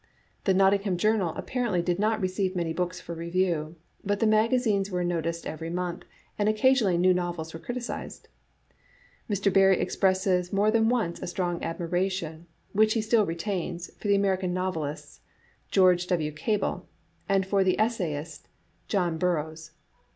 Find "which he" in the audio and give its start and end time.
12.73-13.01